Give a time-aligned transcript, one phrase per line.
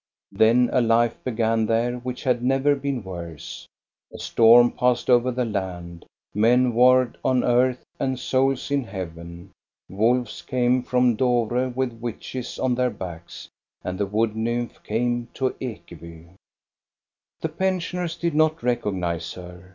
[0.31, 3.67] Then a life began there which had never been worse.
[4.11, 9.51] A storm passed over the land; men warred on earth, and souls in heaven.
[9.91, 13.47] Wolves came from Dovre with witches on their backs,
[13.83, 16.29] and the wood nymph came to Ekeby.
[17.41, 19.69] The pensioners did not recognize her.